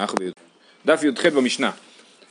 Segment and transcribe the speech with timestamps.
[0.00, 0.16] אנחנו
[0.86, 1.70] דף י"ח במשנה.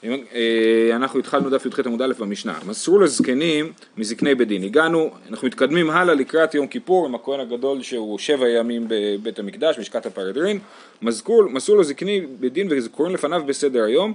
[0.03, 2.59] אה, אנחנו התחלנו דף י"ח עמוד א' במשנה.
[2.65, 4.63] מסרו לזקנים מזקני בית דין.
[4.63, 9.79] הגענו, אנחנו מתקדמים הלאה לקראת יום כיפור עם הכהן הגדול שהוא שבע ימים בבית המקדש,
[9.79, 10.60] משקת הפרדרין.
[11.02, 14.13] מסרו לו זקני בית דין וקוראים לפניו בסדר היום.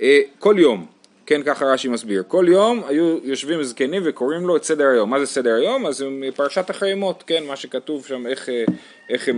[0.00, 0.86] אה, כל יום,
[1.26, 5.10] כן ככה רש"י מסביר, כל יום היו יושבים זקנים וקוראים לו את סדר היום.
[5.10, 5.86] מה זה סדר היום?
[5.86, 6.04] אז
[6.36, 8.64] פרשת החיימות, כן, מה שכתוב שם, איך, אה,
[9.08, 9.28] איך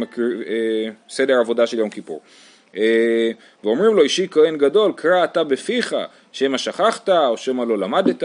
[1.08, 2.20] סדר עבודה של יום כיפור.
[2.76, 3.30] אה,
[3.64, 5.96] ואומרים לו אישי כהן גדול קרא אתה בפיך
[6.32, 8.22] שמא שכחת או שמא לא למדת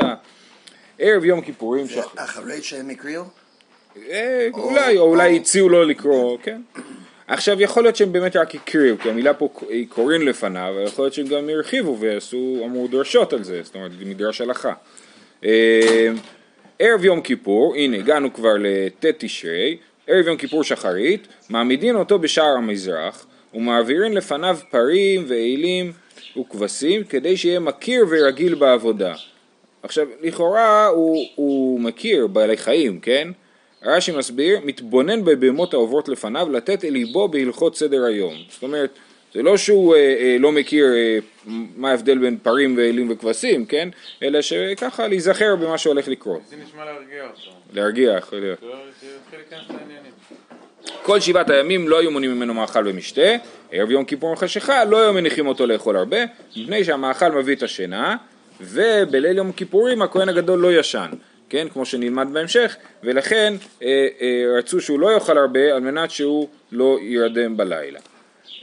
[1.00, 3.24] ערב יום כיפורים זה אחרי שהם הקריאו?
[4.10, 6.62] אה, אולי, או אולי הציעו לו לקרוא, כן
[7.30, 11.06] עכשיו יכול להיות שהם באמת רק הקריאו, כי המילה פה היא קוראים לפניו, אבל יכול
[11.06, 14.74] להיות שהם גם הרחיבו ועשו, אמרו דרשות על זה, זאת אומרת מדרש הלכה.
[15.46, 16.08] אה,
[16.80, 22.56] ערב יום כיפור, הנה הגענו כבר לט' תשרי, ערב יום כיפור שחרית, מעמידים אותו בשער
[22.58, 25.92] המזרח, ומעבירים לפניו פרים ואילים
[26.40, 29.14] וכבשים כדי שיהיה מכיר ורגיל בעבודה.
[29.84, 33.28] עכשיו, לכאורה הוא, הוא מכיר בעלי חיים, כן?
[33.84, 38.34] רש"י מסביר, מתבונן בבהמות העוברות לפניו לתת אל ליבו בהלכות סדר היום.
[38.50, 38.90] זאת אומרת,
[39.34, 41.18] זה לא שהוא אה, אה, לא מכיר אה,
[41.76, 43.90] מה ההבדל בין פרים ואלים וכבשים, כן?
[44.24, 46.42] אלא שככה להיזכר במה שהולך לקרות.
[46.50, 47.52] זה נשמע להרגיע אותו.
[47.74, 48.64] להרגיע, יכול להיות.
[51.10, 53.22] כל שבעת הימים לא היו מונים ממנו מאכל ומשתה,
[53.72, 56.18] ערב יום כיפור וחשיכה לא היו מניחים אותו לאכול הרבה,
[56.58, 58.16] מפני שהמאכל מביא את השינה,
[58.62, 61.10] ובליל יום כיפורים הכהן הגדול לא ישן,
[61.50, 66.48] כן, כמו שנלמד בהמשך, ולכן אה, אה, רצו שהוא לא יאכל הרבה על מנת שהוא
[66.72, 68.00] לא ירדם בלילה.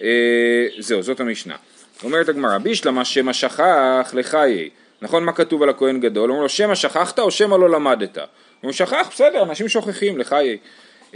[0.03, 1.55] אה, זהו, זאת המשנה.
[2.05, 4.71] אומרת הגמרא, בישלמה שמא שכח לחיי.
[5.03, 6.31] נכון מה כתוב על הכהן גדול?
[6.31, 8.19] אומרים לו שמא שכחת או שמא לא למדת?
[8.61, 10.59] הוא שכח, בסדר, אנשים שוכחים לחיי.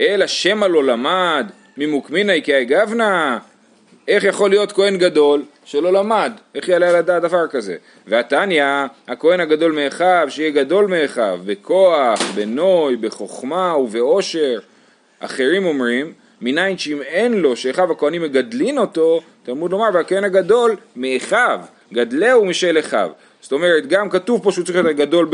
[0.01, 3.39] אלא שמא לא למד ממוקמינאי כי גבנה
[4.09, 6.33] איך יכול להיות כהן גדול שלא למד?
[6.55, 7.77] איך יעלה על הדעת דבר כזה?
[8.07, 8.65] והתניא,
[9.09, 14.59] הכהן הגדול מאחיו, שיהיה גדול מאחיו, בכוח, בנוי, בחוכמה ובעושר.
[15.21, 21.61] אחרים אומרים, מניין שאם אין לו, שאחיו הכהנים מגדלין אותו, תלמוד לומר, והכהן הגדול מאחיו,
[21.93, 23.11] גדלהו משל אחיו.
[23.41, 25.29] זאת אומרת, גם כתוב פה שהוא צריך להיות גדול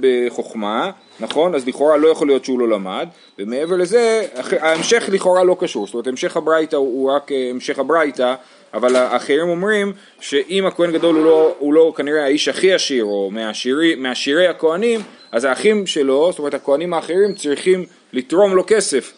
[0.00, 1.54] בחוכמה, נכון?
[1.54, 3.08] אז לכאורה לא יכול להיות שהוא לא למד,
[3.38, 4.26] ומעבר לזה,
[4.60, 8.34] ההמשך לכאורה לא קשור, זאת אומרת, המשך הברייתא הוא רק אה, המשך הברייתא,
[8.74, 13.30] אבל האחרים אומרים שאם הכהן גדול הוא לא, הוא לא כנראה האיש הכי עשיר, או
[13.30, 15.00] מעשירי, מעשירי הכהנים,
[15.32, 19.12] אז האחים שלו, זאת אומרת הכהנים האחרים צריכים לתרום לו כסף,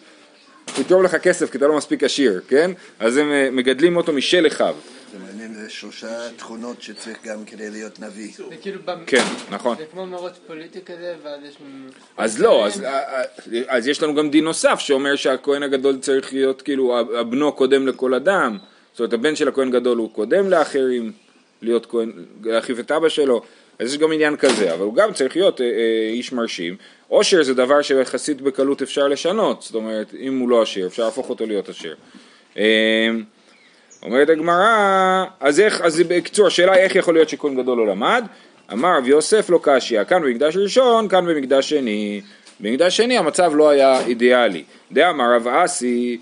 [0.78, 2.70] לתרום לך כסף כי אתה לא מספיק עשיר, כן?
[3.00, 4.74] אז הם אה, מגדלים אותו משל אחיו.
[5.12, 8.30] זה מעניין, זה שלושה תכונות שצריך גם כדי להיות נביא.
[8.50, 9.76] זה כאילו, במ- כן, נכון.
[9.78, 11.54] זה כמו מרוץ פוליטי כזה, ואז יש...
[12.16, 12.82] אז לא, אז,
[13.68, 18.14] אז יש לנו גם דין נוסף שאומר שהכהן הגדול צריך להיות כאילו הבנו קודם לכל
[18.14, 18.58] אדם,
[18.92, 21.12] זאת אומרת הבן של הכהן גדול הוא קודם לאחרים,
[21.62, 22.12] להיות כהן,
[22.44, 23.42] להחליף את אבא שלו,
[23.78, 26.76] אז יש גם עניין כזה, אבל הוא גם צריך להיות אה, אה, איש מרשים.
[27.08, 31.30] עושר זה דבר שיחסית בקלות אפשר לשנות, זאת אומרת אם הוא לא עשיר אפשר להפוך
[31.30, 31.96] אותו להיות עשיר.
[34.02, 38.24] אומרת הגמרא, אז איך, אז בקיצור השאלה איך יכול להיות שכהן גדול לא למד?
[38.72, 42.20] אמר רב יוסף לא קשיא, כאן במקדש ראשון, כאן במקדש שני.
[42.60, 44.64] במקדש שני המצב לא היה אידיאלי.
[44.92, 46.18] דאמר רב אסי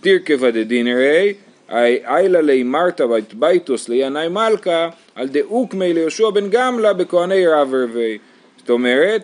[0.00, 1.34] תירקבא דדינרי,
[1.70, 8.18] איילה לי מרתא ביתוס לינאי מלכה, על דאוקמי ליהושע בן גמלה בכהני רב רבי.
[8.58, 9.22] זאת אומרת,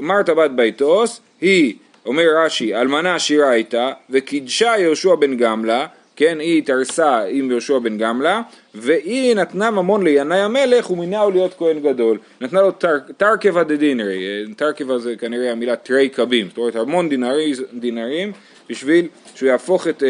[0.00, 1.74] מרתא בת ביתוס, היא,
[2.06, 5.86] אומר רש"י, אלמנה עשירה הייתה, וקידשה יהושע בן גמלה,
[6.16, 8.42] כן, היא התארסה עם יהושע בן גמלה,
[8.74, 12.18] והיא נתנה ממון לינאי המלך ומינהו להיות כהן גדול.
[12.40, 12.72] נתנה לו
[13.16, 14.24] תרכבה דדינרי,
[14.56, 18.32] תרכבה זה כנראה המילה תרי קבים, זאת אומרת המון דינרי, דינרים
[18.70, 20.06] בשביל שהוא יהפוך את uh,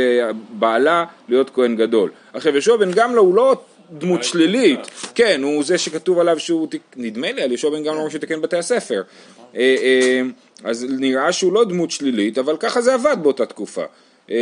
[0.50, 2.10] בעלה להיות כהן גדול.
[2.32, 3.56] עכשיו יהושע בן גמלה הוא לא
[3.90, 4.80] דמות שלילית,
[5.14, 8.56] כן, הוא זה שכתוב עליו שהוא, נדמה לי על יהושע בן גמלה הוא שתיקן בתי
[8.56, 9.02] הספר.
[9.52, 9.58] Uh, uh,
[10.64, 13.84] אז נראה שהוא לא דמות שלילית, אבל ככה זה עבד באותה תקופה.
[14.32, 14.36] אה,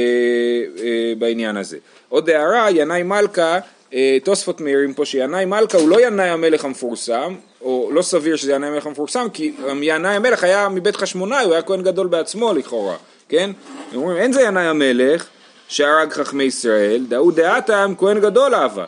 [0.84, 1.78] אה, בעניין הזה.
[2.08, 3.58] עוד הערה, ינאי מלכה,
[3.94, 8.52] אה, תוספות מעירים פה שינאי מלכה הוא לא ינאי המלך המפורסם, או לא סביר שזה
[8.52, 12.96] ינאי המלך המפורסם, כי ינאי המלך היה מבית חשמונאי, הוא היה כהן גדול בעצמו לכאורה,
[13.28, 13.50] כן?
[13.94, 15.26] אומרים אין זה ינאי המלך
[15.68, 18.84] שהרג חכמי ישראל, דאו דעתם כהן גדול אהבה.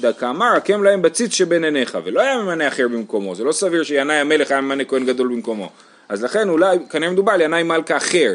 [0.00, 4.16] דקאמר הקם להם בציץ שבין עיניך, ולא היה ממנה אחר במקומו, זה לא סביר שינאי
[4.16, 5.70] המלך היה ממנה כהן גדול במקומו.
[6.08, 8.34] אז לכן אולי, כנראה מדובר על ינאי מלכה אחר,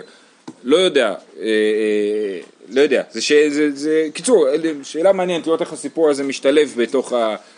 [0.64, 2.40] לא יודע, אה, אה,
[2.70, 4.48] לא יודע, זה, ש, זה, זה, קיצור,
[4.84, 7.14] שאלה מעניינת לראות איך הסיפור הזה משתלב בתוך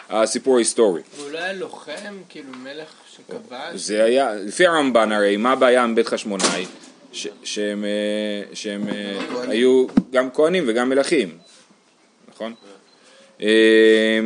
[0.09, 1.01] הסיפור ההיסטורי.
[1.17, 3.75] הוא לא היה לוחם, כאילו מלך שכבש?
[3.75, 6.65] זה היה, לפי הרמב"ן הרי, מה הבעיה עם בית חשמונאי?
[7.13, 8.83] ש, שהם, אה, שהם
[9.47, 11.37] היו גם כהנים וגם מלכים,
[12.29, 12.53] נכון?
[13.41, 14.19] אה,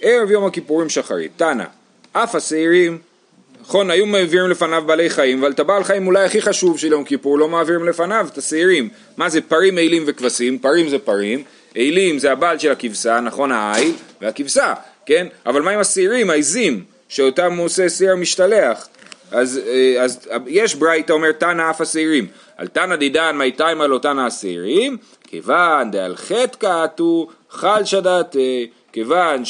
[0.00, 1.64] ערב יום הכיפורים שחרית, תנא,
[2.12, 2.98] אף השעירים,
[3.70, 7.04] נכון, היו מעבירים לפניו בעלי חיים, אבל את הבעל חיים אולי הכי חשוב של יום
[7.04, 8.88] כיפור, לא מעבירים לפניו את השעירים.
[9.16, 10.58] מה זה פרים, עילים וכבשים?
[10.58, 11.42] פרים זה פרים,
[11.74, 14.74] עילים זה הבעל של הכבשה, נכון, העיל, והכבשה,
[15.06, 15.26] כן?
[15.46, 18.88] אבל מה עם השעירים, העיזים, שאותם הוא עושה שעיר משתלח?
[19.30, 22.26] אז, אה, אז יש ברייתא אומר תנא אף השעירים,
[22.56, 29.44] על תנא דידן מי תימא לא תנא השעירים, כיוון דעל חטא כעתו חלשא דעתי, כיוון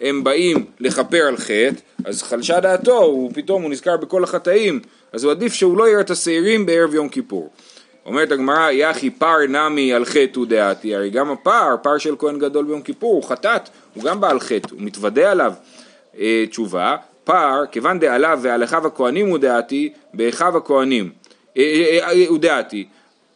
[0.00, 4.80] שהם באים לכפר על חטא, אז חלשה דעתו, הוא פתאום הוא נזכר בכל החטאים,
[5.12, 7.50] אז הוא עדיף שהוא לא יראה את השעירים בערב יום כיפור.
[8.06, 12.38] אומרת הגמרא, יחי פר נמי על חטא הוא דעתי, הרי גם הפר, פר של כהן
[12.38, 15.52] גדול ביום כיפור, הוא חטאת, הוא גם בעל חטא, הוא מתוודה עליו.
[16.18, 21.10] אה, תשובה, פר, כיוון דעליו ועל אחיו הכהנים הוא דעתי, באחיו הכהנים,
[21.56, 22.86] אה, אה, אה, הוא דעתי.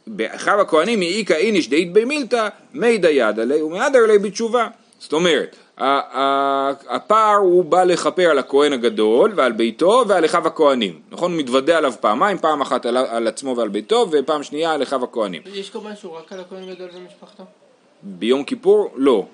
[0.06, 4.68] באחיו הכהנים העיקה איניש דאית במילתא, מי דיד עלי ומהדר עלי בתשובה.
[5.00, 11.32] זאת אומרת, הפער הוא בא לכפר על הכהן הגדול ועל ביתו ועל אחיו הכהנים, נכון?
[11.32, 15.04] הוא מתוודה עליו פעמיים, פעם אחת על, על עצמו ועל ביתו ופעם שנייה על אחיו
[15.04, 15.42] הכהנים.
[15.54, 17.42] יש קורבן שהוא רק על הכהן גדול ומשפחתו?
[18.02, 19.26] ביום כיפור לא.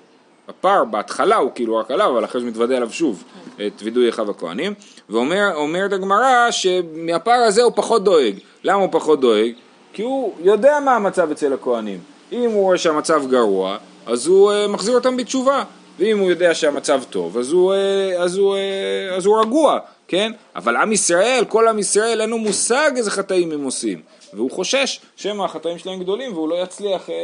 [0.47, 3.23] הפער בהתחלה הוא כאילו רק עליו, אבל אחרי זה מתוודה עליו שוב
[3.67, 4.73] את וידוי אחיו הכהנים.
[5.09, 8.35] ואומרת הגמרא שמהפער הזה הוא פחות דואג.
[8.63, 9.51] למה הוא פחות דואג?
[9.93, 11.99] כי הוא יודע מה המצב אצל הכהנים.
[12.31, 15.63] אם הוא רואה שהמצב גרוע, אז הוא uh, מחזיר אותם בתשובה.
[15.99, 20.31] ואם הוא יודע שהמצב טוב, אז הוא, uh, אז הוא, uh, אז הוא רגוע, כן?
[20.55, 24.01] אבל עם ישראל, כל עם ישראל, אין לו מושג איזה חטאים הם עושים.
[24.33, 27.15] והוא חושש שמא החטאים שלהם גדולים והוא לא יצליח אה,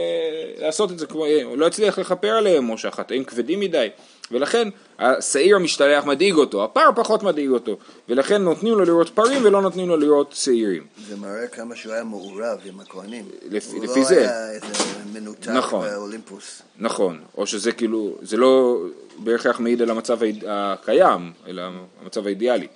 [0.58, 3.88] לעשות את זה אה, הוא לא יצליח לכפר עליהם או שהחטאים כבדים מדי
[4.32, 4.68] ולכן
[5.00, 7.78] השעיר המשתלח מדאיג אותו, הפר פחות מדאיג אותו
[8.10, 10.84] ולכן נותנים לו לראות פרים ולא נותנים לו לראות שעירים.
[11.08, 13.26] זה מראה כמה שהוא היה מעורב עם הכהנים.
[13.50, 14.20] לפ- הוא לפי לא זה.
[14.22, 14.68] היה איזה
[15.14, 15.88] מנותק נכון.
[15.88, 16.62] באולימפוס.
[16.78, 18.78] נכון, או שזה כאילו, זה לא
[19.18, 21.62] בהכרח מעיד על המצב הקיים, אלא
[22.02, 22.68] המצב האידיאלי.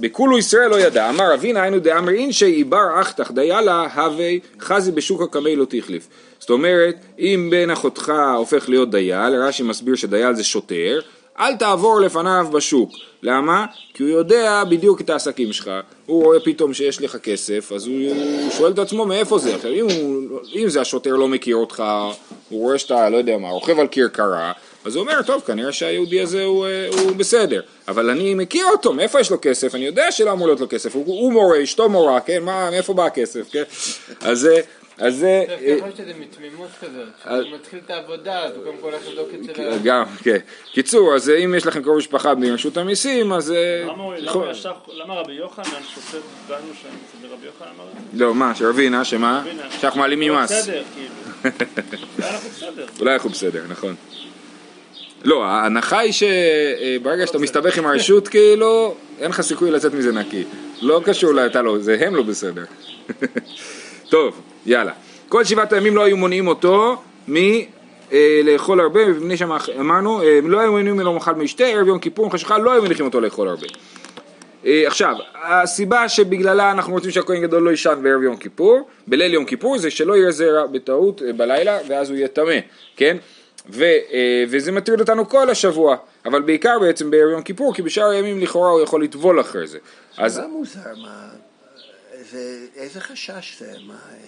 [0.00, 5.26] בכולו ישראל לא ידע, אמר אבינה היינו דאמר אינשי עיבר אחתך דיילה הווי חזי בשוקה
[5.26, 6.08] קמי לא תחליף.
[6.38, 11.00] זאת אומרת, אם בן אחותך הופך להיות דייל, רש"י מסביר שדייל זה שוטר,
[11.38, 12.90] אל תעבור לפניו בשוק.
[13.22, 13.66] למה?
[13.94, 15.70] כי הוא יודע בדיוק את העסקים שלך,
[16.06, 17.94] הוא רואה פתאום שיש לך כסף, אז הוא,
[18.42, 19.54] הוא שואל את עצמו מאיפה זה.
[19.54, 21.82] עכשיו, אם, הוא, אם זה השוטר לא מכיר אותך,
[22.48, 24.52] הוא רואה שאתה, לא יודע מה, רוכב על כרכרה,
[24.86, 28.92] אז הוא אומר, טוב, כנראה שהיהודי הזה הוא, אה, הוא בסדר, אבל אני מכיר אותו,
[28.92, 29.74] מאיפה יש לו כסף?
[29.74, 32.94] אני יודע שלא אמור להיות לו כסף, הוא, הוא מורה, אשתו מורה, כן, מה, מאיפה
[32.94, 33.62] בא הכסף, כן?
[34.20, 34.60] אז זה,
[34.98, 35.44] אז זה...
[35.48, 37.08] אה, יכול להיות שזה מתמימות כזאת.
[37.20, 39.78] כשהוא מתחיל את העבודה, אז הוא קודם כל הולך לבדוק אצל ה...
[39.84, 40.38] גם, כן.
[40.72, 43.50] קיצור, אז אם יש לכם קרוב משפחה ברשות המיסים, אז...
[43.52, 43.84] אה,
[44.94, 46.18] למה רבי יוחנן שופט
[46.48, 46.88] דנו שם,
[47.20, 48.24] זה רבי יוחנן אמר את זה?
[48.24, 49.44] לא, מה, שרבינה, שמה?
[49.80, 50.52] שאנחנו מעלים ממס.
[50.52, 51.14] בסדר, כאילו.
[52.18, 52.86] אולי אנחנו בסדר.
[53.00, 53.94] אולי אנחנו בסדר, נכון.
[55.26, 60.44] לא, ההנחה היא שברגע שאתה מסתבך עם הרשות, כאילו, אין לך סיכוי לצאת מזה נקי.
[60.82, 62.64] לא קשור לאתה לא, זה הם לא בסדר.
[64.10, 64.92] טוב, יאללה.
[65.28, 70.94] כל שבעת הימים לא היו מונעים אותו מלאכול הרבה, מפני שאמרנו, אה, לא היו מונעים
[70.94, 73.66] ממנו מאכל משתה, ערב יום כיפור, חשיכה, לא היו מניחים אותו לאכול הרבה.
[74.66, 75.14] אה, עכשיו,
[75.44, 79.90] הסיבה שבגללה אנחנו רוצים שהכהן גדול לא יישן בערב יום כיפור, בליל יום כיפור, זה
[79.90, 82.58] שלא יהיה זרע בטעות אה, בלילה, ואז הוא יהיה טמא,
[82.96, 83.16] כן?
[83.70, 88.08] ו, אה, וזה מטריד אותנו כל השבוע, אבל בעיקר בעצם בערב יום כיפור, כי בשאר
[88.08, 89.78] הימים לכאורה הוא יכול לטבול אחרי זה.
[90.18, 91.28] אז מוזר, מה...
[92.30, 93.72] זה, איזה חשש זה?
[93.86, 94.18] מה, אה,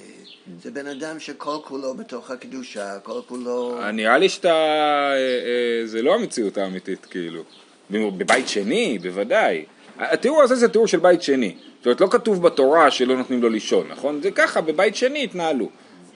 [0.62, 3.78] זה בן אדם שכל כולו בתוך הקדושה, כל כולו...
[3.92, 7.42] נראה לי שאתה, אה, אה, זה לא המציאות האמיתית, כאילו.
[7.90, 9.64] בבית שני, בוודאי.
[9.98, 11.56] התיאור הזה זה תיאור של בית שני.
[11.78, 14.22] זאת אומרת, לא כתוב בתורה שלא נותנים לו לישון, נכון?
[14.22, 15.68] זה ככה, בבית שני התנהלו.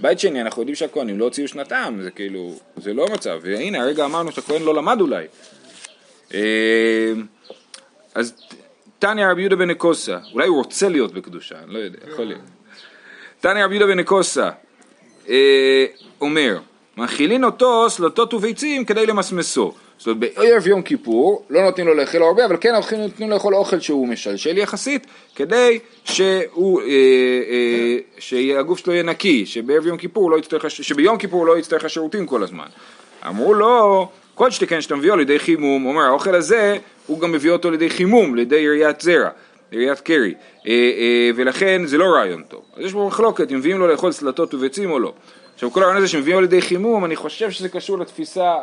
[0.02, 3.38] בית שני, אנחנו יודעים שהכהנים לא הוציאו שנתם, זה כאילו, זה לא המצב.
[3.42, 5.26] והנה, הרגע אמרנו שהכהן לא למד אולי.
[6.34, 7.12] אה,
[8.14, 8.34] אז
[8.98, 12.40] תניא רבי יהודה בן נקוסה, אולי הוא רוצה להיות בקדושה, אני לא יודע, יכול להיות.
[13.40, 14.50] תניא רבי יהודה בן נקוסה,
[15.28, 15.86] אה,
[16.20, 16.58] אומר,
[16.96, 19.74] מאכילין אותו סלוטות וביצים כדי למסמסו.
[20.02, 23.34] זאת אומרת, בערב יום כיפור לא נותנים לו לאכול הרבה, אבל כן נותנים נותנים לו
[23.34, 25.06] לאכול אוכל שהוא משלשל יחסית,
[25.36, 31.46] כדי שהוא, אה, אה, שהגוף שלו יהיה נקי, שבערב יום כיפור לא יצטרך, שביום כיפור
[31.46, 32.66] לא יצטרך לשירותים כל הזמן.
[33.28, 37.50] אמרו לו, כל שתיקן שאתה מביאו לידי חימום, הוא אומר, האוכל הזה, הוא גם מביא
[37.50, 39.28] אותו לידי חימום, לידי יריית זרע.
[39.70, 40.34] עיריית קרי,
[40.66, 42.62] אה, אה, ולכן זה לא רעיון טוב.
[42.76, 45.12] אז יש פה מחלוקת אם מביאים לו לאכול סלטות וביצים או לא.
[45.62, 48.54] עכשיו כל הרעיון הזה שמביאים על ידי חימום, אני חושב שזה קשור לתפיסה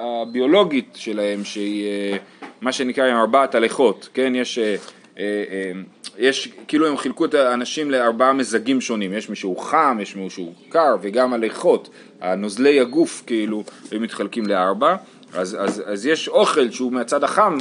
[0.00, 2.16] הביולוגית שלהם, שהיא אה,
[2.60, 4.32] מה שנקרא עם ארבעת הלכות, כן?
[4.36, 4.76] יש, אה,
[5.18, 5.72] אה,
[6.18, 10.96] יש, כאילו הם חילקו את האנשים לארבעה מזגים שונים, יש מישהו חם, יש מישהו קר,
[11.02, 14.96] וגם הליכות, הנוזלי הגוף כאילו, הם מתחלקים לארבע,
[15.34, 17.58] אז, אז, אז יש אוכל שהוא מהצד החם,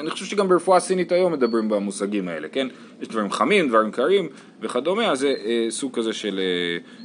[0.00, 2.68] אני חושב שגם ברפואה סינית היום מדברים במושגים האלה, כן?
[3.00, 4.28] יש דברים חמים, דברים קרים
[4.60, 5.34] וכדומה, אז זה
[5.70, 7.01] סוג כזה של אה,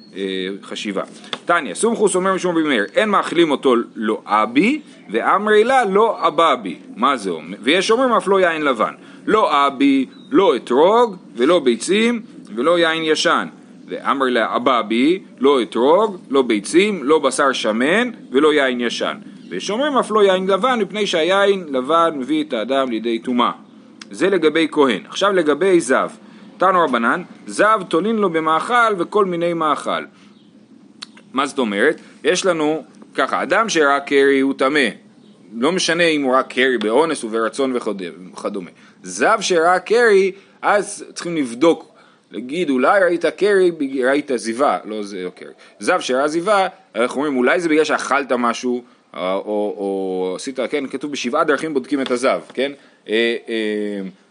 [0.63, 1.03] חשיבה.
[1.45, 6.75] תניא, סומכוס אומר משום רבי מאיר, אין מאכילים אותו לא אבי, ואמרי לה לא אבבי.
[6.95, 7.57] מה זה אומר?
[7.62, 8.93] ויש אומרים אף לא יין לבן.
[9.25, 12.21] לא אבי, לא אתרוג, ולא ביצים,
[12.55, 13.47] ולא יין ישן.
[13.88, 19.17] ואמר לה אבבי, לא אתרוג, לא ביצים, לא בשר שמן, ולא יין ישן.
[19.50, 23.51] ושומרים אף לא יין לבן, מפני שהיין לבן מביא את האדם לידי טומאה.
[24.12, 25.01] זה לגבי כהן.
[25.09, 26.09] עכשיו לגבי זב.
[26.57, 30.03] תנו רבנן, זב תולין לו במאכל וכל מיני מאכל.
[31.33, 32.01] מה זאת אומרת?
[32.23, 32.83] יש לנו
[33.15, 34.87] ככה, אדם שראה קרי הוא טמא,
[35.53, 38.69] לא משנה אם הוא ראה קרי באונס וברצון וכדומה.
[39.03, 41.93] זב שראה קרי, אז צריכים לבדוק,
[42.31, 43.71] להגיד אולי ראית קרי,
[44.03, 45.53] ראית זיווה, לא זה לא קרי.
[45.79, 48.83] זב שראה זיווה, אנחנו אומרים אולי זה בגלל שאכלת משהו,
[49.13, 52.71] או, או, או עשית, כן, כתוב בשבעה דרכים בודקים את הזב, כן?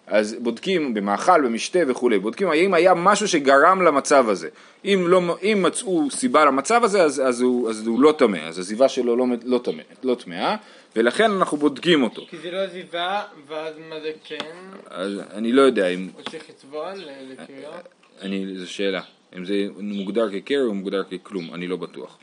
[0.07, 4.49] אז בודקים במאכל, במשתה וכולי, בודקים האם היה משהו שגרם למצב הזה.
[4.85, 8.59] אם, לא, אם מצאו סיבה למצב הזה, אז, אז, הוא, אז הוא לא טמא, אז
[8.59, 10.57] הזיבה שלו לא, לא טמא, לא טמאה,
[10.97, 12.23] ולכן אנחנו בודקים אותו.
[12.31, 14.55] כי זה לא עזיבה, ואז מה זה כן?
[14.91, 16.09] אז אני לא יודע אם...
[16.15, 16.95] הוא צריך לטבול
[17.31, 18.59] לקריאה?
[18.59, 19.01] זו שאלה.
[19.37, 22.19] אם זה מוגדר כקרי או מוגדר ככלום, אני לא בטוח.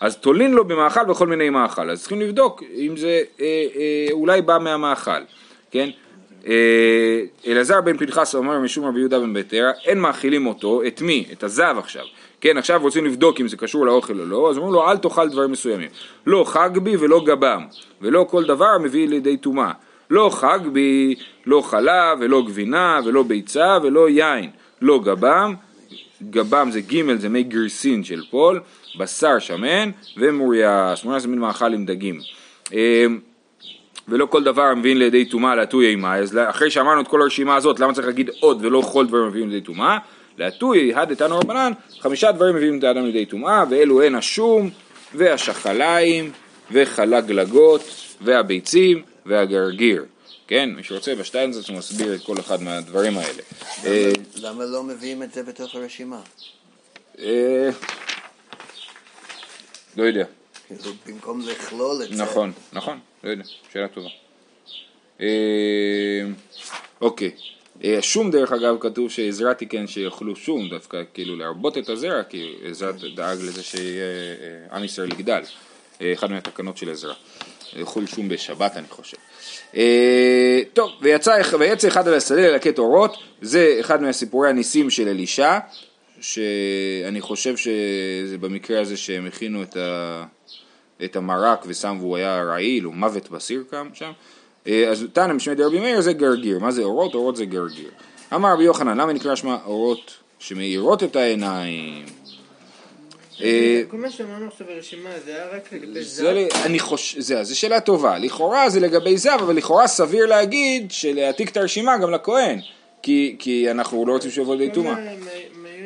[0.00, 4.42] אז תולין לו במאכל בכל מיני מאכל, אז צריכים לבדוק אם זה אה, אה, אולי
[4.42, 5.22] בא מהמאכל,
[5.70, 5.90] כן?
[6.46, 11.24] אה, אלעזר בן פנחס אומר משום רבי יהודה בן ביתרא, אין מאכילים אותו, את מי?
[11.32, 12.04] את הזב עכשיו.
[12.40, 15.28] כן, עכשיו רוצים לבדוק אם זה קשור לאוכל או לא, אז אומרים לו אל תאכל
[15.28, 15.88] דברים מסוימים.
[16.26, 17.64] לא חגב"י ולא גב"ם,
[18.02, 19.72] ולא כל דבר מביא לידי טומאה.
[20.10, 21.14] לא חגב"י,
[21.46, 24.50] לא חלב ולא גבינה ולא ביצה ולא יין,
[24.82, 25.54] לא גב"ם,
[26.30, 28.60] גב"ם זה ג' זה מי גריסין של פול,
[28.98, 32.20] בשר שמן ומורייס, מורייס זה מין מאכל עם דגים.
[34.08, 37.56] אה, ולא כל דבר מבין לידי טומאה להטוי אימה, אז אחרי שאמרנו את כל הרשימה
[37.56, 39.98] הזאת, למה צריך להגיד עוד ולא כל דבר מביאים לידי טומאה?
[40.38, 44.70] להטוי, הדתנו רבנן, חמישה דברים מביאים את האדם לידי טומאה, ואלו הן השום,
[45.14, 46.32] והשחליים,
[46.70, 47.82] וחלגלגות,
[48.20, 50.04] והביצים, והגרגיר.
[50.46, 53.42] כן, מי שרוצה בשטיינזרץ הוא מסביר את כל אחד מהדברים האלה.
[53.84, 56.20] אה, למה לא מביאים את זה בתוך הרשימה?
[57.18, 57.70] אה,
[59.96, 60.24] לא יודע.
[61.06, 62.22] במקום לכלול את זה.
[62.22, 64.08] נכון, נכון, לא יודע, שאלה טובה.
[65.20, 65.26] אה,
[67.00, 67.30] אוקיי,
[67.84, 72.54] אה, שום דרך אגב כתוב שעזרא תיקן שיאכלו שום, דווקא כאילו להרבות את הזרע, כי
[72.64, 74.04] עזרא דאג לזה שיהיה
[74.72, 75.42] אה, ישראל יגדל,
[76.02, 77.14] אחד מהתקנות של עזרא.
[77.76, 79.16] לאכול שום בשבת אני חושב.
[80.72, 85.58] טוב, ויצא, ויצא אחד על השדה ללקט אורות, זה אחד מהסיפורי הניסים של אלישע,
[86.20, 90.24] שאני חושב שזה במקרה הזה שהם הכינו את, ה,
[91.04, 94.12] את המרק ושם והוא היה רעיל, או מוות בסיר קם שם.
[94.66, 97.14] אה, אז תנא משמי דרבי מאיר זה גרגיר, מה זה אורות?
[97.14, 97.90] אורות זה גרגיר.
[98.34, 102.04] אמר רבי יוחנן, למה נקרא שמה אורות שמאירות את העיניים?
[103.42, 108.18] אה, כל מה שאמרנו עכשיו ברשימה זה היה רק לגבי חושב, זה, זו שאלה טובה,
[108.18, 112.60] לכאורה זה לגבי זב, אבל לכאורה סביר להגיד שלהעתיק את הרשימה גם לכהן,
[113.02, 114.94] כי, אנחנו לא רוצים שהוא יבוא לידי טומאה.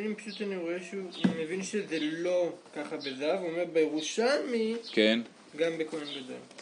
[0.08, 1.02] מעיונים פשוט אני רואה שהוא
[1.44, 5.20] מבין שזה לא ככה בזהב, הוא אומר בירושלמי כן,
[5.56, 6.00] גם בכהן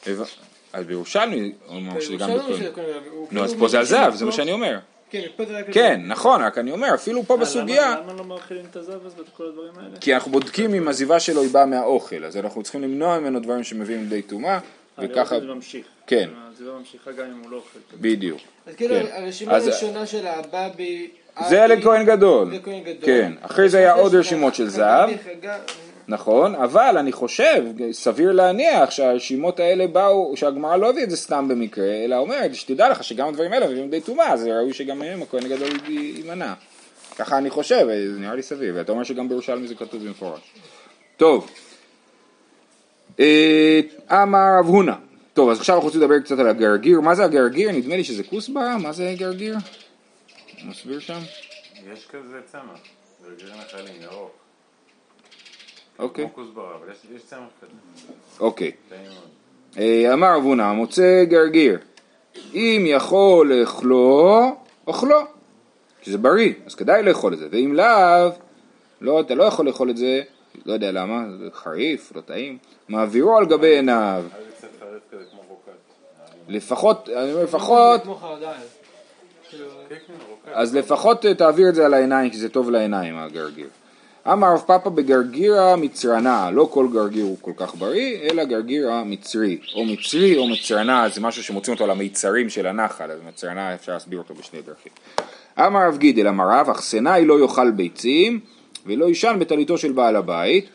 [0.05, 0.25] גדול.
[0.73, 2.53] אז בירושלמי הוא אמר שזה גם בכהן.
[3.13, 4.79] נו, כאילו אז פה זה על שזה זה מה לא- שאני אומר.
[5.11, 5.23] כן.
[5.73, 9.13] כן, נכון, רק אני אומר, אפילו פה אה, בסוגיה, למה- לא מאכילים את הזב אז
[9.19, 9.97] ואת כל הדברים האלה?
[10.01, 13.65] כי אנחנו בודקים אם עזיבה שלו היא באה מהאוכל, אז אנחנו צריכים למנוע ממנו דברים
[13.65, 14.59] שמביאים לידי טומאה, אה,
[14.99, 15.87] וככה, זה ממשיך.
[16.07, 16.31] כן.
[16.59, 17.79] זה לא ממשיכה גם אם הוא לא אוכל.
[18.01, 18.41] בדיוק.
[18.67, 19.07] אז כאילו כן.
[19.13, 21.11] הרשימה הראשונה של הבאבי...
[21.49, 22.51] זה לכהן גדול.
[22.51, 23.03] זה כהן גדול.
[23.03, 25.11] כן, אחרי זה היה עוד רשימות של זהב.
[26.09, 31.49] נכון, אבל אני חושב, סביר להניח שהרשימות האלה באו, שהגמרא לא הביאה את זה סתם
[31.49, 35.23] במקרה, אלא אומרת, שתדע לך שגם הדברים האלה מביאים לידי טומאה, אז ראוי שגם מהם
[35.23, 36.53] הכהן הגדול יימנע.
[37.19, 40.41] ככה אני חושב, זה נראה לי סביר, ואתה אומר שגם בירושלמי זה כתוב במפורש.
[41.17, 41.51] טוב,
[43.21, 44.95] אה, אמר רב הונא,
[45.35, 47.73] טוב אז עכשיו אנחנו רוצים לדבר קצת על הגרגיר, מה זה הגרגיר?
[47.73, 49.57] נדמה לי שזה כוסברה, מה זה גרגיר?
[50.65, 51.19] מסביר שם?
[51.93, 52.81] יש כזה צמח,
[53.23, 54.31] גרגירים נחלים, ירוק.
[55.99, 56.29] אוקיי.
[58.41, 58.73] אוקיי.
[59.79, 61.79] אה, אמר רב הונא, מוצא גרגיר,
[62.55, 65.17] אם יכול לאכלו, אוכלו,
[66.01, 68.31] כי זה בריא, אז כדאי לאכול את זה, ואם לאו,
[69.01, 70.23] לא, אתה לא יכול לאכול את זה,
[70.67, 72.59] לא יודע למה, זה חריף, לא טעים,
[72.89, 74.25] מעבירו על גבי עיניו,
[74.61, 74.67] זה.
[76.49, 78.01] לפחות, אני אומר לפחות,
[80.45, 83.69] אז לפחות אה, תעביר את זה על העיניים, כי זה טוב לעיניים, הגרגיר.
[84.33, 89.59] אמר רב פאפא בגרגירה מצרנה, לא כל גרגיר הוא כל כך בריא, אלא גרגיר המצרי,
[89.75, 93.93] או מצרי או מצרנה, זה משהו שמוצאים אותו על המיצרים של הנחל, אז מצרנה אפשר
[93.93, 94.93] להסביר אותו בשני דרכים.
[95.59, 98.41] אמר רב גידל, אמר רב, אכסנאי לא יאכל ביצים,
[98.87, 100.69] ולא יישן בטליתו של בעל הבית,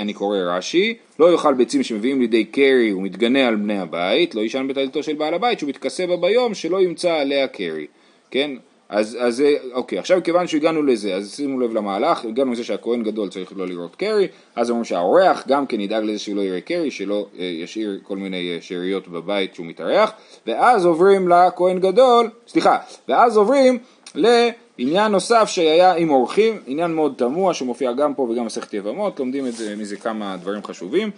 [0.00, 4.68] אני קורא רש"י, לא יאכל ביצים שמביאים לידי קרי ומתגנה על בני הבית, לא יישן
[4.68, 7.86] בטליתו של בעל הבית שהוא מתכסה בה ביום שלא ימצא עליה קרי,
[8.30, 8.50] כן?
[8.88, 13.02] אז, אז זה- אוקיי, עכשיו כיוון שהגענו לזה, אז שימו לב למהלך, הגענו לזה שהכהן
[13.02, 16.90] גדול צריך לא לראות קרי, אז אומרים שהאורח גם כן ידאג לזה שלא יראה קרי,
[16.90, 20.12] שלא אה, ישאיר כל מיני אה, שאריות בבית שהוא מתארח,
[20.46, 22.76] ואז עוברים לכהן גדול, סליחה,
[23.08, 23.78] ואז עוברים
[24.14, 29.46] לעניין נוסף שהיה עם אורחים, עניין מאוד תמוה שמופיע גם פה וגם במסכת יבמות, לומדים
[29.46, 31.10] את זה, מזה כמה דברים חשובים.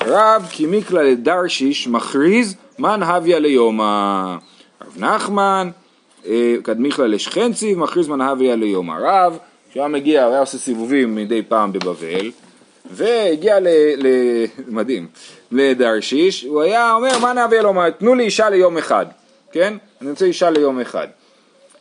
[0.00, 4.36] רב כי מיקלא לדרשיש מכריז מן הביא ליומא.
[4.86, 5.70] רב נחמן
[6.26, 8.94] אה, קדמיכלא לשכנציב מכריז מן הביא ליומא.
[9.00, 9.38] רב
[9.74, 12.30] שהיה מגיע, הוא היה עושה סיבובים מדי פעם בבבל
[12.90, 13.68] והגיע ל...
[13.96, 14.06] ל
[14.76, 15.08] מדהים,
[15.52, 19.06] לדרשיש, הוא היה אומר מה נביא ליומא, תנו לי אישה ליום אחד,
[19.52, 19.74] כן?
[20.00, 21.06] אני רוצה אישה ליום אחד.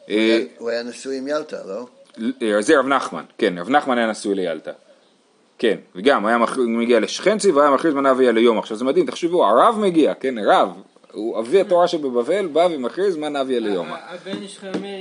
[0.09, 1.85] אה, הוא היה נשוי עם ילטה, לא?
[2.41, 4.71] אה, זה רב נחמן, כן, רב נחמן היה נשוי ליאלתא.
[5.59, 8.59] כן, וגם היה מגיע לשכנצי והיה מכריז מנה אביה ליום.
[8.59, 10.69] עכשיו זה מדהים, תחשבו, הרב מגיע, כן, רב,
[11.11, 13.87] הוא אבי התורה שבבבל, בא ומכריז מנה אביה ליום.
[13.91, 14.97] הבן חכם אומר,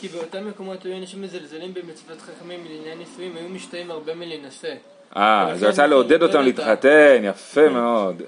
[0.00, 4.74] כי באותם מקומות היו אנשים מזלזלים במצוות חכמים לעניין נישואים, היו משתאים הרבה מלהינשא.
[5.16, 8.22] אה, הוא רצה לעודד אותם להתחתן, יפה מאוד.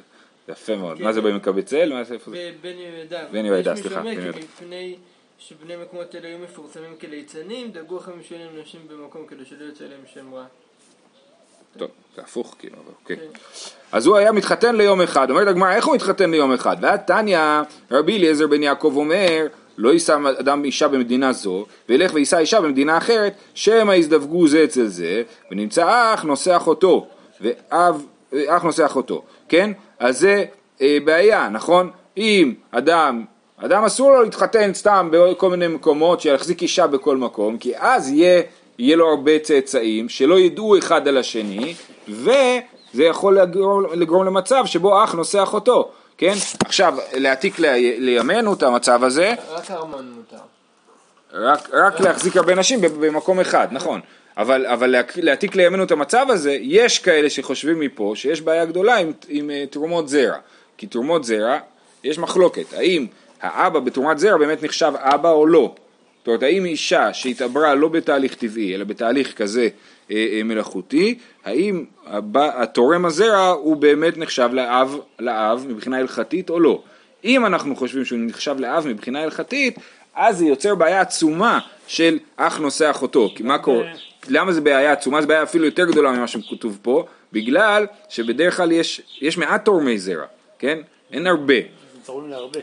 [0.48, 1.00] יפה מאוד.
[1.02, 1.92] מה זה במקבצאל?
[1.92, 2.52] מה זה, איפה זה?
[3.32, 4.38] בן יהודה, יש מי סליחה, שאומר בן יהודה.
[4.38, 4.96] מפני
[5.38, 10.00] שבני מקומות אלה היו מפורסמים כליצנים, דאגו לכם משולים נשים במקום כדי שלא יוצא להם
[10.14, 10.44] שם רע.
[11.76, 13.16] טוב, זה הפוך כאילו, אבל אוקיי.
[13.92, 16.76] אז הוא היה מתחתן ליום אחד, אומרת הגמרא, איך הוא מתחתן ליום אחד?
[16.80, 17.40] ואז תניא,
[17.90, 19.46] רבי אליעזר בן יעקב אומר,
[19.78, 24.86] לא יישא אדם אישה במדינה זו, וילך ויישא אישה במדינה אחרת, שמא יזדווגו זה אצל
[24.86, 27.06] זה, ונמצא אח נושא אחותו,
[27.40, 28.06] ואב,
[28.46, 29.70] אח נושא אחותו, כן?
[29.98, 30.44] אז זה
[30.80, 31.90] אה, בעיה, נכון?
[32.16, 33.24] אם אדם,
[33.56, 38.42] אדם אסור לו להתחתן סתם בכל מיני מקומות, שיחזיק אישה בכל מקום, כי אז יהיה,
[38.78, 41.74] יהיה לו הרבה צאצאים, שלא ידעו אחד על השני,
[42.08, 42.62] וזה
[43.04, 46.32] יכול לגרום, לגרום למצב שבו אח נושא אחותו, כן?
[46.64, 50.36] עכשיו, להעתיק לי- לימינו את המצב הזה, רק ארמון מותר.
[51.34, 54.00] רק, רק להחזיק הרבה נשים במקום אחד, נכון.
[54.36, 59.12] אבל, אבל להעתיק לימינו את המצב הזה, יש כאלה שחושבים מפה שיש בעיה גדולה עם,
[59.28, 60.36] עם אה, תרומות זרע.
[60.78, 61.58] כי תרומות זרע,
[62.04, 63.06] יש מחלוקת, האם
[63.42, 65.74] האבא בתרומת זרע באמת נחשב אבא או לא.
[66.22, 69.68] זאת אומרת, האם אישה שהתעברה לא בתהליך טבעי, אלא בתהליך כזה
[70.10, 76.60] אה, אה, מלאכותי, האם הבא, התורם הזרע הוא באמת נחשב לאב, לאב מבחינה הלכתית או
[76.60, 76.82] לא.
[77.24, 79.78] אם אנחנו חושבים שהוא נחשב לאב מבחינה הלכתית,
[80.14, 83.32] אז זה יוצר בעיה עצומה של אח נושא אחותו.
[83.34, 83.84] כי מה קורה?
[84.28, 85.22] למה זה בעיה עצומה?
[85.22, 89.98] זו בעיה אפילו יותר גדולה ממה שכתוב פה, בגלל שבדרך כלל יש, יש מעט תורמי
[89.98, 90.26] זרע,
[90.58, 90.78] כן?
[91.12, 91.81] אין הרבה.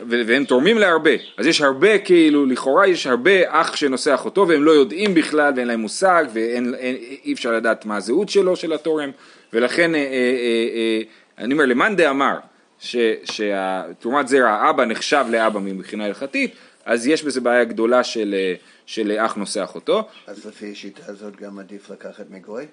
[0.08, 4.70] והם תורמים להרבה, אז יש הרבה כאילו, לכאורה יש הרבה אח שנושא אחותו והם לא
[4.70, 9.10] יודעים בכלל ואין להם מושג ואין אין, אי אפשר לדעת מה הזהות שלו של התורם.
[9.52, 11.00] ולכן אה, אה, אה, אה,
[11.38, 12.38] אני אומר למאן דאמר
[12.78, 18.54] ש- שהתרומת זרע האבא נחשב לאבא מבחינה הלכתית אז יש בזה בעיה גדולה של, אה,
[18.86, 22.66] של אח נושא אחותו, אז לפי השיטה הזאת גם עדיף לקחת מגוי?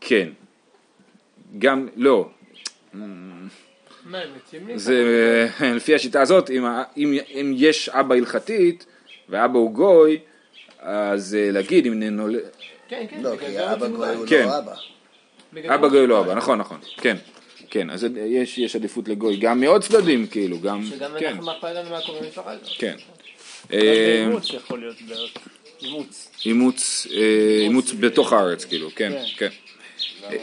[0.00, 0.28] כן,
[1.58, 2.28] גם לא,
[4.74, 6.64] זה אה, לפי השיטה הזאת, אם,
[6.96, 8.86] אם, אם יש אבא הלכתית
[9.28, 10.18] ואבא הוא גוי,
[10.78, 12.40] אז אה, להגיד אם נולד...
[12.88, 13.22] כן, כן.
[13.22, 14.14] לא, כי אבא גוי.
[14.14, 14.44] הוא כן.
[14.44, 14.74] לא אבא.
[15.52, 17.16] בגלל אבא זה גוי לא אבא, נכון נכון, כן,
[17.70, 21.68] כן, אז יש, יש עדיפות לגוי, גם מעוד צדדים כאילו, גם, שגם כן, אנחנו אכפת
[21.74, 22.68] לנו מה קורה במשפחה הזאת.
[22.78, 22.96] כן.
[23.72, 25.38] אה, באימוץ יכול להיות בעיות.
[25.82, 26.30] אימוץ.
[26.46, 29.48] אימוץ, אה, אימוץ בתוך הארץ כאילו, כן, כן.
[30.30, 30.36] אה,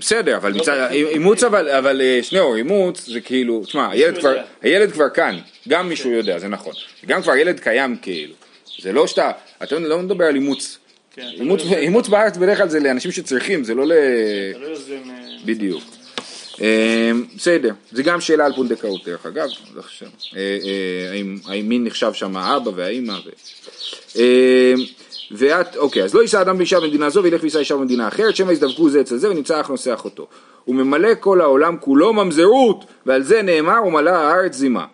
[0.00, 4.36] בסדר, אבל מצד, אימוץ אבל, אבל אה, שניאור, אימוץ זה כאילו, תשמע, הילד כבר.
[4.62, 6.72] הילד כבר כאן, גם מישהו יודע, זה נכון,
[7.06, 8.34] גם כבר ילד קיים כאילו,
[8.78, 9.30] זה לא שאתה,
[9.62, 10.78] אתה לא מדבר על אימוץ,
[11.14, 13.92] כן, אימוץ, לא אימוץ בארץ בדרך כלל זה לאנשים שצריכים, זה לא ל...
[13.92, 13.94] לא.
[13.96, 14.72] אה,
[15.44, 15.82] בדיוק.
[16.60, 20.06] אה, בסדר, זה גם שאלה על פונדקאות דרך אגב, לא חושב.
[20.36, 21.10] אה, אה,
[21.50, 23.14] האם- מי נחשב שם האבא והאימא.
[24.18, 24.72] אה,
[25.32, 28.52] ואת, אוקיי, אז לא יישא אדם באישה במדינה זו וילך ויישא אישה במדינה אחרת, שמא
[28.52, 30.26] יזדבקו זה אצל זה ונמצא אח נושא אחותו.
[30.64, 34.84] הוא ממלא כל העולם כולו ממזרות, ועל זה נאמר ומלא הארץ זימה.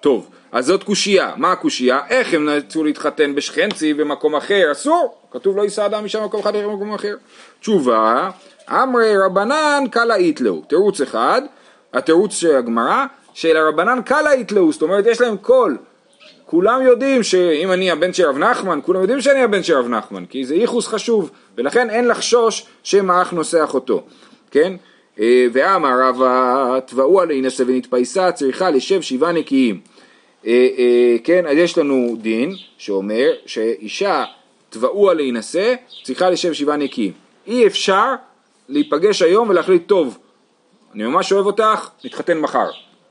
[0.00, 2.00] טוב, אז זאת קושייה, מה הקושייה?
[2.10, 4.68] איך הם רצו להתחתן בשכנצי במקום אחר?
[4.72, 7.14] אסור, כתוב לא יישא אדם אישה במקום אחד אחר במקום אחר.
[7.60, 8.30] תשובה,
[8.70, 11.42] אמרי רבנן קלה איתלהו, תירוץ אחד,
[11.94, 15.76] התירוץ של הגמרא, של הרבנן קלה איתלהו, זאת אומרת יש להם קול,
[16.50, 20.26] כולם יודעים שאם אני הבן של רב נחמן, כולם יודעים שאני הבן של רב נחמן,
[20.26, 24.02] כי זה ייחוס חשוב, ולכן אין לחשוש שמא אח נושא אחותו,
[24.50, 24.72] כן?
[25.20, 29.80] אה, ואמר רבא תבעו עלי נשא ונתפייסה צריכה לשב שבעה נקיים.
[30.46, 34.24] אה, אה, כן, אז יש לנו דין שאומר שאישה
[34.70, 37.12] תבעו עלי נשא צריכה לשב שבעה נקיים.
[37.46, 38.14] אי אפשר
[38.68, 40.18] להיפגש היום ולהחליט טוב,
[40.94, 42.70] אני ממש אוהב אותך, נתחתן מחר.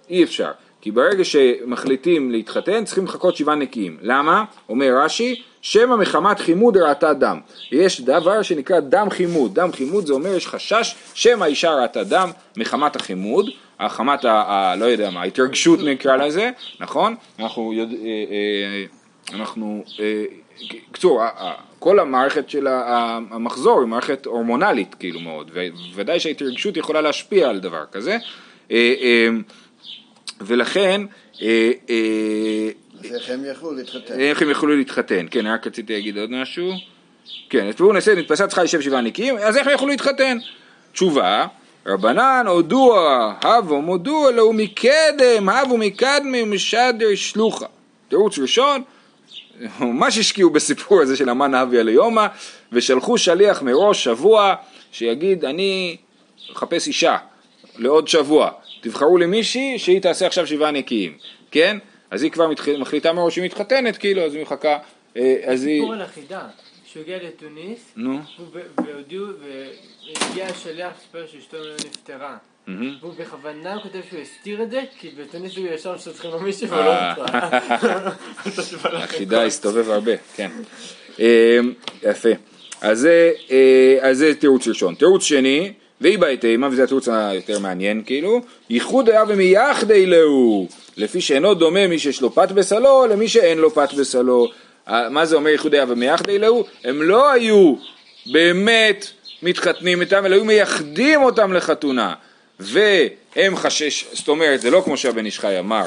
[0.10, 0.52] אי אפשר.
[0.88, 3.98] כי ברגע שמחליטים להתחתן צריכים לחכות שבעה נקיים.
[4.02, 4.44] למה?
[4.70, 7.40] אומר רש"י, שמא מחמת חימוד ראתה דם.
[7.72, 9.56] יש דבר שנקרא דם חימוד.
[9.56, 14.32] דם חימוד זה אומר יש חשש שמא אישה ראתה דם מחמת החימוד, החמת ה...
[14.32, 17.16] ה לא יודע מה, ההתרגשות נקרא לזה, נכון?
[17.40, 17.96] אנחנו יודע...
[17.96, 18.86] אה, אה,
[19.38, 19.84] אנחנו...
[20.00, 20.24] אה,
[20.92, 21.22] קצור,
[21.80, 25.52] כל המערכת של המחזור היא מערכת הורמונלית כאילו מאוד,
[25.96, 28.18] וודאי שההתרגשות יכולה להשפיע על דבר כזה.
[30.42, 31.02] ולכן
[31.42, 32.70] אה, אה,
[33.04, 34.20] איך הם יכלו להתחתן?
[34.20, 36.72] איך הם יכלו להתחתן, כן, רק רציתי להגיד עוד משהו.
[37.50, 40.38] כן, תראו נעשה, נתפסה צריכה לשב שבעה נקיים, אז איך הם יכלו להתחתן?
[40.92, 41.48] תשובה,
[41.86, 47.66] רבנן הודוע, הבו מודוע לו מקדם, הבו מקדמי ומשדר שלוחה.
[48.10, 48.82] תירוץ ראשון,
[49.80, 52.28] ממש השקיעו בסיפור הזה של המן אביה ליומא,
[52.72, 54.56] ושלחו שליח מראש שבוע
[54.92, 55.98] שיגיד אני
[56.52, 57.18] מחפש אישה
[57.78, 58.52] לעוד שבוע.
[58.82, 61.18] תבחרו למישהי שהיא תעשה עכשיו שבעה נקיים,
[61.52, 61.78] כן?
[62.12, 62.70] אז היא כבר מתח...
[62.70, 64.78] מחליטה מראש שהיא מתחתנת, כאילו, אז היא מחכה,
[65.18, 65.82] אה, אז היא...
[65.82, 66.42] סיפור על החידה,
[66.86, 68.20] שהוא הגיע לתוניס, נו,
[68.86, 72.38] והודיעו, והגיע השליח סיפר שאשתו נפטרה.
[73.02, 76.94] והוא בכוונה כותב שהוא הסתיר את זה, כי בתוניס הוא ישר שצריכים לו מישהו ולא
[76.94, 77.14] אה.
[77.14, 78.12] נפטרה.
[79.04, 80.52] החידה הסתובב הרבה, כן.
[81.20, 81.60] אה,
[82.04, 82.30] יפה.
[82.82, 83.08] אז
[84.12, 84.96] זה תירוץ ראשון.
[84.96, 91.22] תירוץ שני, ואי באי תימה, וזה התירוץ היותר מעניין כאילו, ייחוד היה ומייחדי להו, לפי
[91.22, 94.48] שאינו דומה מי שיש לו פת בסלו למי שאין לו פת בסלו.
[94.88, 96.66] מה זה אומר ייחוד היה ומייחדי להו?
[96.84, 97.76] הם לא היו
[98.26, 99.08] באמת
[99.44, 102.14] מתחתנים איתם, אלא היו מייחדים אותם לחתונה.
[102.60, 105.86] והם חשש, זאת אומרת, זה לא כמו שהבן איש חי אמר,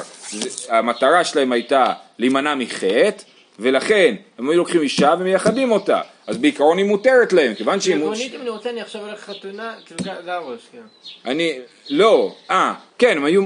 [0.69, 1.85] המטרה שלהם הייתה
[2.19, 3.23] להימנע מחטא,
[3.59, 7.95] ולכן הם היו לוקחים אישה ומייחדים אותה, אז בעיקרון היא מותרת להם, כיוון שהיא...
[7.95, 10.81] עקרונית אם אני רוצה אני עכשיו הולך לחתונה, כאילו זה הראש, כן.
[11.25, 11.59] אני,
[11.89, 13.43] לא, אה, כן, הם היו,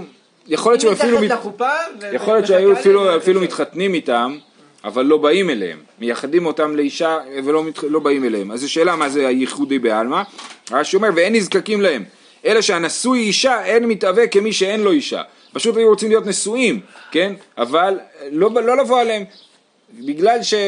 [0.47, 1.17] יכול להיות שהם אפילו,
[2.13, 4.37] יכול להיות שהיו אפילו מתחתנים איתם,
[4.83, 9.09] אבל לא באים אליהם, מייחדים אותם לאישה ולא לא באים אליהם, אז זו שאלה מה
[9.09, 10.21] זה הייחודי בעלמא,
[10.71, 12.03] רש"י אומר ואין נזקקים להם,
[12.45, 15.21] אלא שהנשוי אישה אין מתהווה כמי שאין לו אישה,
[15.53, 16.79] פשוט היו רוצים להיות נשואים,
[17.11, 17.99] כן, אבל
[18.31, 19.23] לא, לא לבוא עליהם,
[19.99, 20.53] בגלל ש...
[20.53, 20.59] אה,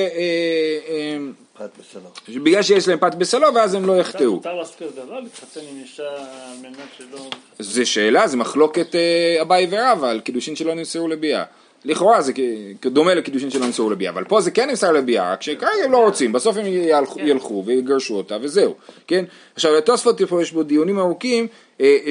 [0.90, 1.18] אה,
[1.58, 2.42] פת בסלו.
[2.44, 4.34] בגלל שיש להם פת בסלו ואז הם לא יחטאו.
[4.34, 7.30] מותר לעשות כזה דבר, להתחתן עם אישה על מנת שלא...
[7.60, 11.44] זה שאלה, זה מחלוקת אה, אביי ורבא על קידושין שלא נמסרו לביאה.
[11.86, 12.34] לכאורה זה
[12.82, 15.98] דומה לקידושין שלא נמסרו לביאה, אבל פה זה כן נמסר לביאה, רק שכרגע הם לא
[15.98, 17.28] רוצים, בסוף הם כן.
[17.28, 18.76] ילכו ויגרשו אותה וזהו,
[19.08, 19.26] כן?
[19.56, 21.48] עכשיו לתוספות יש בו דיונים ארוכים,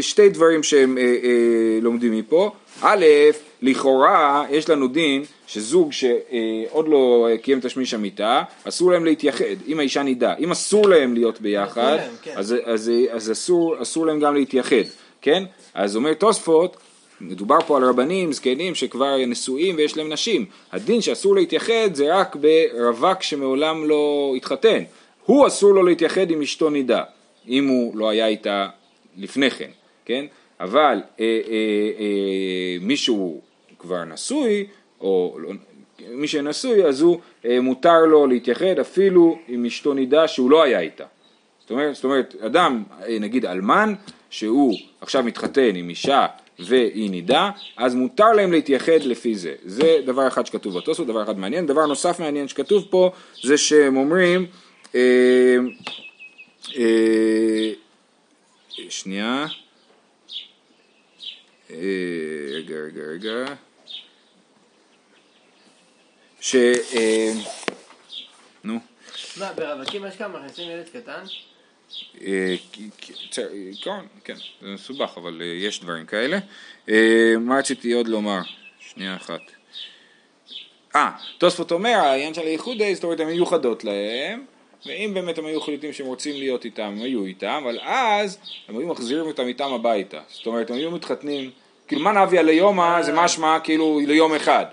[0.01, 0.99] שתי דברים שהם
[1.83, 2.51] לומדים מפה,
[2.83, 3.05] א',
[3.63, 10.03] לכאורה יש לנו דין שזוג שעוד לא קיים תשמיש המיטה, אסור להם להתייחד, אם האישה
[10.03, 12.33] נידה, אם אסור להם להיות ביחד, כן.
[12.37, 14.77] אז, אז, אז אסור, אסור להם גם להתייחד,
[15.23, 15.45] כן?
[15.75, 16.77] אז אומר תוספות,
[17.21, 22.37] מדובר פה על רבנים, זקנים שכבר נשואים ויש להם נשים, הדין שאסור להתייחד זה רק
[22.37, 24.83] ברווק שמעולם לא התחתן,
[25.25, 27.03] הוא אסור לו להתייחד עם אשתו נידה,
[27.49, 28.69] אם הוא לא היה איתה
[29.17, 29.71] לפני כן,
[30.05, 30.27] כן?
[30.61, 31.53] אבל אה, אה,
[31.99, 33.41] אה, מישהו
[33.79, 34.67] כבר נשוי,
[35.01, 35.53] או לא,
[36.11, 40.81] מי שנשוי אז הוא אה, מותר לו להתייחד אפילו עם אשתו נידה שהוא לא היה
[40.81, 41.05] איתה.
[41.61, 43.95] זאת אומרת, זאת אומרת אדם, אה, נגיד אלמן,
[44.31, 46.27] שהוא עכשיו מתחתן עם אישה
[46.59, 49.55] והיא נידה, אז מותר להם להתייחד לפי זה.
[49.65, 51.67] זה דבר אחד שכתוב בתוספות, דבר אחד מעניין.
[51.67, 53.11] דבר נוסף מעניין שכתוב פה,
[53.43, 54.47] זה שהם אומרים,
[54.95, 55.57] אה,
[56.77, 57.73] אה,
[58.89, 59.47] שנייה,
[61.71, 61.77] אה,
[62.53, 63.55] רגע, רגע, רגע.
[66.41, 66.57] ש...
[66.95, 67.33] אה,
[68.65, 68.79] נו.
[69.37, 71.25] מה, ברווקים יש כמה מכניסים ילד קטן?
[72.25, 72.55] אה,
[73.83, 76.39] כן, כן, זה מסובך, אבל יש דברים כאלה.
[77.41, 78.41] מה רציתי עוד לומר?
[78.81, 79.41] שנייה אחת.
[80.97, 84.45] אה, תוספות אומר, העניין של הייחודי, זאת אומרת, הן מיוחדות להם,
[84.87, 88.79] ואם באמת הם היו חליטים שהם רוצים להיות איתם, הם היו איתם, אבל אז הם
[88.79, 90.21] היו מחזירים אותם איתם הביתה.
[90.29, 91.51] זאת אומרת, הם היו מתחתנים,
[91.89, 94.65] כאילו מה נביא ליומא זה משמע כאילו ליום אחד.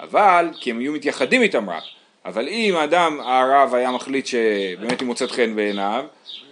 [0.00, 1.82] אבל, כי הם היו מתייחדים איתם רק.
[2.24, 6.04] אבל אם האדם, הרב, היה מחליט שבאמת היא מוצאת חן בעיניו,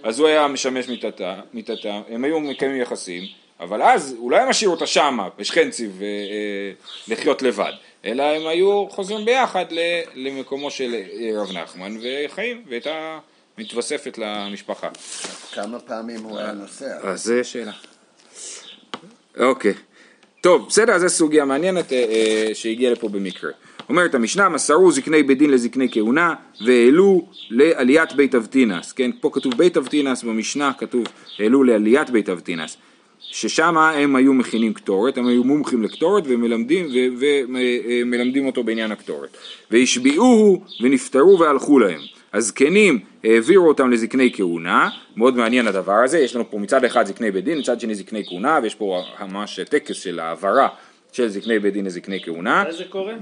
[0.02, 3.22] אז הוא היה משמש מיתתה, מיתתה, הם היו מקיימים יחסים,
[3.60, 5.88] אבל אז הוא לא היה משאיר אותה שמה, בשכנצי,
[7.08, 7.72] ולחיות לבד.
[8.04, 9.64] אלא הם היו חוזרים ביחד
[10.14, 10.94] למקומו של
[11.34, 13.18] רב נחמן וחיים, והייתה
[13.58, 14.88] מתווספת למשפחה.
[15.52, 16.98] כמה פעמים הוא היה נוסע?
[17.02, 17.72] אז זה שאלה.
[19.40, 19.72] אוקיי.
[20.40, 23.50] טוב, בסדר, זו סוגיה מעניינת אה, אה, שהגיעה לפה במקרה.
[23.88, 26.34] אומרת המשנה, מסרו זקני בית דין לזקני כהונה
[26.66, 31.04] והעלו לעליית בית אבטינס, כן, פה כתוב בית אבטינס, במשנה כתוב
[31.38, 32.76] העלו לעליית בית אבטינס,
[33.20, 39.36] ששם הם היו מכינים קטורת, הם היו מומחים לקטורת ומלמדים, ומלמדים אותו בעניין הקטורת.
[39.70, 42.00] והשביעוהו ונפטרו והלכו להם.
[42.32, 47.30] הזקנים העבירו אותם לזקני כהונה, מאוד מעניין הדבר הזה, יש לנו פה מצד אחד זקני
[47.30, 50.68] בית דין, מצד שני זקני כהונה, ויש פה ממש טקס של העברה
[51.12, 52.64] של זקני בית דין לזקני כהונה.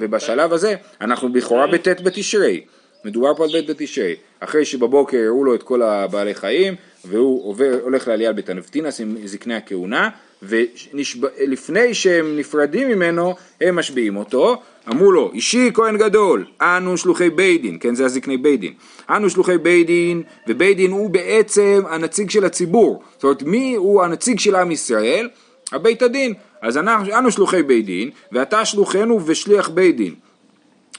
[0.00, 2.60] ובשלב הזה אנחנו לכאורה בט' בתשרי.
[3.04, 4.14] מדובר פה על בית בתשרי.
[4.40, 6.74] אחרי שבבוקר הראו לו את כל הבעלי חיים,
[7.04, 10.08] והוא עובר, הולך לעלייה בית הנפטינס עם זקני הכהונה,
[10.42, 14.62] ולפני שהם נפרדים ממנו, הם משביעים אותו.
[14.88, 18.72] אמרו לו, אישי כהן גדול, אנו שלוחי בית דין, כן זה הזקני בית דין,
[19.10, 24.02] אנו שלוחי בית דין, ובית דין הוא בעצם הנציג של הציבור, זאת אומרת מי הוא
[24.02, 25.28] הנציג של עם ישראל?
[25.72, 30.14] הבית הדין, אז אנחנו, אנו שלוחי בית דין, ואתה שלוחנו ושליח בית דין.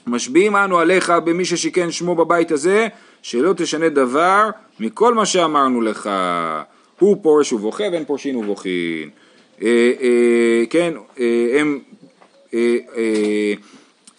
[0.06, 2.88] משביעים אנו עליך במי ששיכן שמו בבית הזה,
[3.22, 6.10] שלא תשנה דבר מכל מה שאמרנו לך.
[6.98, 9.10] הוא פורש ובוכה ואין פורשין ובוכין.
[9.62, 11.78] אה, אה, כן, אה, הם...
[12.54, 13.54] אה, אה,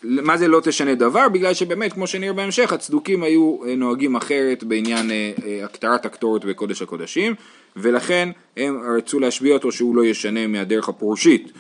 [0.04, 1.30] מה זה לא תשנה דבר?
[1.30, 6.46] בגלל שבאמת, כמו שנראה בהמשך, הצדוקים היו אה, נוהגים אחרת בעניין אה, אה, הקטרת הקטורת
[6.46, 7.36] בקודש הקודשים,
[7.76, 11.52] ולכן הם רצו להשביע אותו שהוא לא ישנה מהדרך הפורשית.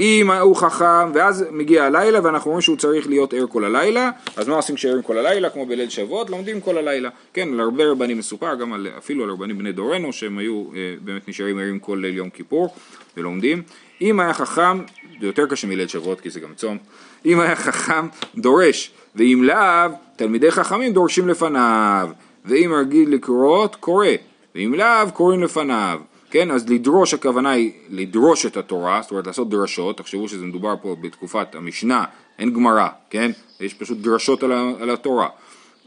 [0.00, 4.48] אם הוא חכם, ואז מגיע הלילה ואנחנו רואים שהוא צריך להיות ער כל הלילה, אז
[4.48, 5.50] מה עושים כשערים כל הלילה?
[5.50, 7.08] כמו בליל שבועות, לומדים כל הלילה.
[7.32, 10.64] כן, על הרבה רבנים מסופר, גם על, אפילו על רבנים בני דורנו, שהם היו
[11.04, 12.74] באמת נשארים ערים כל ליל יום כיפור
[13.16, 13.62] ולומדים.
[14.04, 14.78] אם היה חכם,
[15.20, 16.78] זה יותר קשה מליל שבועות כי זה גם צום,
[17.26, 22.08] אם היה חכם דורש, ואם לאו תלמידי חכמים דורשים לפניו,
[22.44, 24.06] ואם רגיל לקרות קורא,
[24.54, 29.50] ואם לאו קוראים לפניו, כן, אז לדרוש הכוונה היא לדרוש את התורה, זאת אומרת לעשות
[29.50, 32.04] דרשות, תחשבו שזה מדובר פה בתקופת המשנה,
[32.38, 35.28] אין גמרא, כן, יש פשוט דרשות על, על התורה.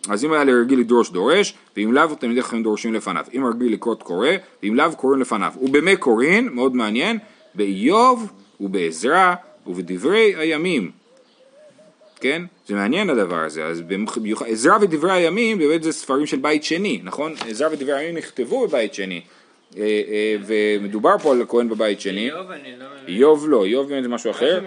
[0.10, 4.04] אז אם היה לרגיל לדרוש דורש, ואם לאו תלמידי חכמים דורשים לפניו, אם רגיל לקרות
[4.04, 4.30] קורא,
[4.64, 5.52] ואם לאו קוראים לפניו.
[5.62, 7.20] ובמה קוראים, מאוד מעניין,
[7.58, 9.36] באיוב ובעזרא
[9.68, 10.92] ובדברי הימים.
[12.20, 12.42] כן?
[12.68, 17.00] זה מעניין הדבר הזה, אז במיוחד, עזרא ודברי הימים באמת זה ספרים של בית שני,
[17.04, 17.34] נכון?
[17.50, 19.22] עזרא ודברי הימים נכתבו בבית שני,
[19.78, 22.30] אה, אה, ומדובר פה על כהן בבית שני.
[22.30, 23.16] איוב אני לא מבין.
[23.16, 24.62] איוב לא, איוב באמת זה משהו אחר.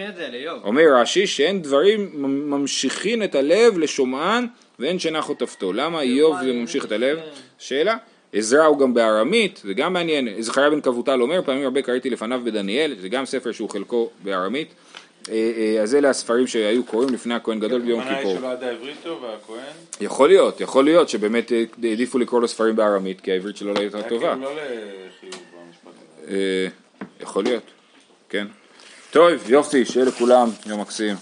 [0.65, 2.11] אומר רש"י שאין דברים
[2.51, 4.47] ממשיכין את הלב לשומען
[4.79, 5.73] ואין שינה חוטפתו.
[5.73, 7.19] למה איוב זה ממשיך את הלב?
[7.59, 7.97] שאלה.
[8.33, 12.41] עזרא הוא גם בארמית, זה גם מעניין, זכריה בן כבוטל אומר, פעמים הרבה קראתי לפניו
[12.45, 14.69] בדניאל, זה גם ספר שהוא חלקו בארמית,
[15.29, 18.17] אה, אה, אז אלה הספרים שהיו קוראים לפני הכהן גדול ביום כיפור.
[18.17, 19.73] הכוונה היא שלא ידע עברית טוב והכהן?
[20.01, 23.81] יכול להיות, יכול להיות שבאמת אה, העדיפו לקרוא לו ספרים בארמית, כי העברית שלו לא
[23.81, 24.35] הייתה טובה.
[24.35, 24.51] כאילו
[26.29, 26.31] לא.
[27.21, 27.63] יכול להיות,
[28.29, 28.47] כן.
[29.11, 31.17] טוב, יופי, שיהיה לכולם יום מקסים.